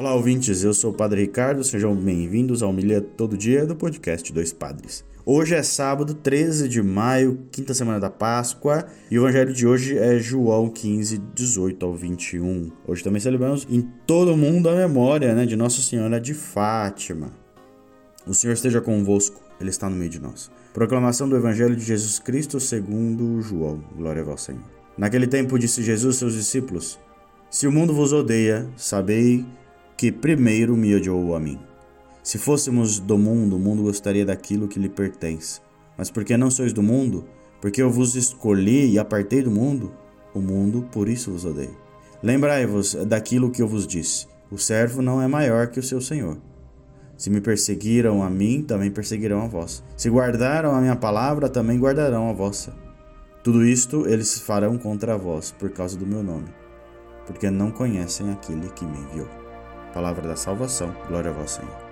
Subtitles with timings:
[0.00, 0.64] Olá, ouvintes.
[0.64, 1.62] Eu sou o Padre Ricardo.
[1.62, 5.04] Sejam bem-vindos ao Milha Todo Dia do podcast Dois Padres.
[5.26, 9.98] Hoje é sábado, 13 de maio, quinta semana da Páscoa, e o evangelho de hoje
[9.98, 12.72] é João 15, 18 ao 21.
[12.88, 17.30] Hoje também celebramos em todo o mundo a memória né, de Nossa Senhora de Fátima.
[18.26, 20.50] O Senhor esteja convosco, Ele está no meio de nós.
[20.72, 23.84] Proclamação do Evangelho de Jesus Cristo segundo João.
[23.94, 24.64] Glória ao Senhor.
[24.96, 26.98] Naquele tempo disse Jesus aos seus discípulos:
[27.50, 29.44] Se o mundo vos odeia, sabei
[30.00, 31.58] que primeiro me odiou a mim.
[32.22, 35.60] Se fôssemos do mundo, o mundo gostaria daquilo que lhe pertence.
[35.94, 37.26] Mas porque não sois do mundo,
[37.60, 39.92] porque eu vos escolhi e apartei do mundo,
[40.32, 41.76] o mundo por isso vos odeia.
[42.22, 46.38] Lembrai-vos daquilo que eu vos disse: o servo não é maior que o seu senhor.
[47.14, 49.84] Se me perseguiram a mim, também perseguirão a vós.
[49.98, 52.72] Se guardaram a minha palavra, também guardarão a vossa.
[53.44, 56.48] Tudo isto eles farão contra vós, por causa do meu nome,
[57.26, 59.49] porque não conhecem aquele que me enviou.
[59.92, 61.90] Palavra da salvação, glória a vós, Senhor.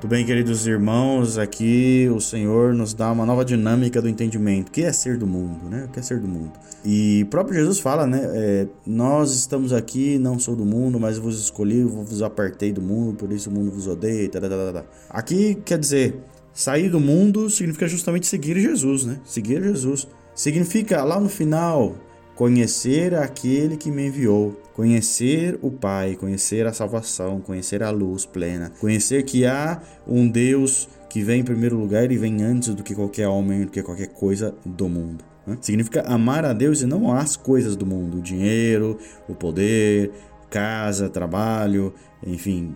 [0.00, 1.38] Tudo bem, queridos irmãos?
[1.38, 4.68] Aqui o Senhor nos dá uma nova dinâmica do entendimento.
[4.68, 5.86] O que é ser do mundo, né?
[5.86, 6.52] O que é ser do mundo?
[6.84, 8.20] E próprio Jesus fala, né?
[8.32, 13.16] É, nós estamos aqui, não sou do mundo, mas vos escolhi, vos apartei do mundo,
[13.16, 14.28] por isso o mundo vos odeia.
[14.28, 14.84] Tá, tá, tá, tá.
[15.10, 16.16] Aqui quer dizer,
[16.58, 19.20] sair do mundo significa justamente seguir Jesus, né?
[19.24, 20.08] Seguir Jesus.
[20.34, 21.94] Significa lá no final
[22.34, 28.72] conhecer aquele que me enviou, conhecer o Pai, conhecer a salvação, conhecer a luz plena,
[28.80, 32.92] conhecer que há um Deus que vem em primeiro lugar e vem antes do que
[32.92, 35.24] qualquer homem, do que qualquer coisa do mundo.
[35.46, 35.58] Né?
[35.60, 38.98] Significa amar a Deus e não as coisas do mundo, o dinheiro,
[39.28, 40.10] o poder,
[40.50, 41.94] casa, trabalho,
[42.26, 42.68] enfim,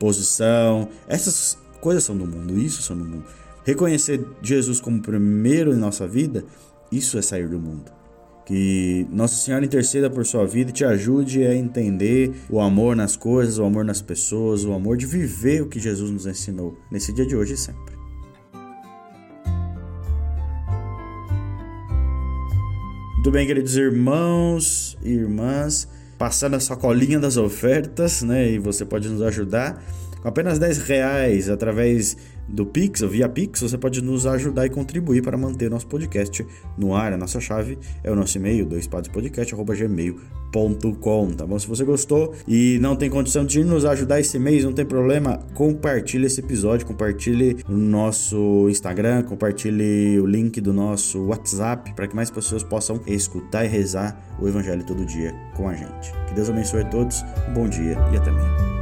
[0.00, 0.88] posição.
[1.06, 3.24] Essas coisas são do mundo, isso são do mundo.
[3.64, 6.44] Reconhecer Jesus como primeiro em nossa vida,
[6.90, 7.92] isso é sair do mundo.
[8.46, 13.14] Que Nossa Senhora interceda por sua vida e te ajude a entender o amor nas
[13.14, 17.12] coisas, o amor nas pessoas, o amor de viver o que Jesus nos ensinou nesse
[17.12, 17.98] dia de hoje e sempre.
[23.16, 25.86] Muito bem, queridos irmãos e irmãs,
[26.16, 28.52] passando a sacolinha das ofertas, né?
[28.52, 29.84] E você pode nos ajudar
[30.20, 32.16] com apenas 10 reais através
[32.48, 36.44] do Pix ou via Pix, você pode nos ajudar e contribuir para manter nosso podcast
[36.76, 37.12] no ar.
[37.12, 41.58] A nossa chave é o nosso e-mail, doispadespodcast.gmail.com, tá bom?
[41.58, 45.40] Se você gostou e não tem condição de nos ajudar esse mês, não tem problema,
[45.54, 52.16] compartilhe esse episódio, compartilhe no nosso Instagram, compartilhe o link do nosso WhatsApp para que
[52.16, 56.10] mais pessoas possam escutar e rezar o Evangelho todo dia com a gente.
[56.28, 58.77] Que Deus abençoe a todos, um bom dia e até amanhã.